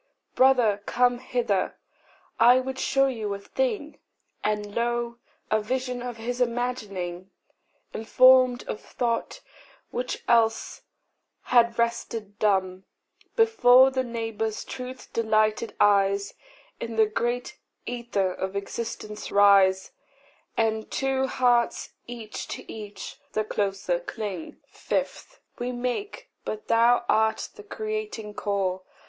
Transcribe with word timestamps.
Brother, 0.33 0.81
come 0.87 1.19
hither 1.19 1.75
I 2.39 2.59
would 2.59 2.79
show 2.79 3.05
you 3.05 3.31
a 3.35 3.39
thing;" 3.39 3.99
And 4.43 4.73
lo, 4.73 5.17
a 5.51 5.61
vision 5.61 6.01
of 6.01 6.17
his 6.17 6.41
imagining, 6.41 7.29
Informed 7.93 8.63
of 8.67 8.81
thought 8.81 9.41
which 9.91 10.23
else 10.27 10.81
had 11.43 11.77
rested 11.77 12.39
dumb, 12.39 12.83
Before 13.35 13.91
the 13.91 14.03
neighbour's 14.03 14.65
truth 14.65 15.13
delighted 15.13 15.75
eyes, 15.79 16.33
In 16.79 16.95
the 16.95 17.05
great 17.05 17.59
æther 17.87 18.35
of 18.39 18.55
existence 18.55 19.29
rise, 19.31 19.91
And 20.57 20.89
two 20.89 21.27
hearts 21.27 21.91
each 22.07 22.47
to 22.47 22.73
each 22.73 23.19
the 23.33 23.43
closer 23.43 23.99
cling! 23.99 24.57
5. 24.69 25.39
We 25.59 25.71
make, 25.71 26.27
but 26.43 26.69
thou 26.69 27.05
art 27.07 27.49
the 27.53 27.61
creating 27.61 28.33
core. 28.33 28.81